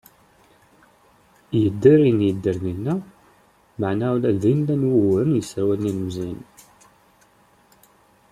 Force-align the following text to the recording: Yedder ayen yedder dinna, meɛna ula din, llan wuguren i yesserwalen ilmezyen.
Yedder 1.61 1.99
ayen 2.01 2.19
yedder 2.27 2.57
dinna, 2.63 2.93
meɛna 3.79 4.05
ula 4.15 4.31
din, 4.41 4.59
llan 4.65 4.83
wuguren 4.91 5.31
i 5.35 5.37
yesserwalen 5.39 5.89
ilmezyen. 5.91 6.39